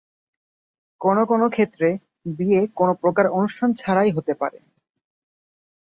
[1.01, 1.87] কোনো কোনো ক্ষেত্রে
[2.37, 4.59] বিয়ে কোনো প্রকার অনুষ্ঠান ছাড়াই হতে পারে।